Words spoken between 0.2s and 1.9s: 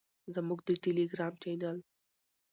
زموږ د ټیلیګرام چینل